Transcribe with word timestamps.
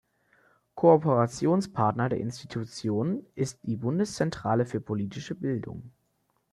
Kooperationspartner 0.73 2.09
der 2.09 2.17
Institution 2.21 3.23
ist 3.35 3.59
die 3.61 3.75
Bundeszentrale 3.75 4.65
für 4.65 4.81
politische 4.81 5.35
Bildung. 5.35 5.91